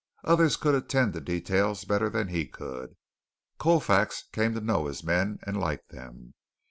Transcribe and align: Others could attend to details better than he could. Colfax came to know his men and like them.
Others 0.23 0.57
could 0.57 0.73
attend 0.73 1.13
to 1.13 1.21
details 1.21 1.85
better 1.85 2.09
than 2.09 2.29
he 2.29 2.47
could. 2.47 2.95
Colfax 3.59 4.23
came 4.31 4.55
to 4.55 4.59
know 4.59 4.87
his 4.87 5.03
men 5.03 5.37
and 5.45 5.59
like 5.59 5.89
them. 5.89 6.33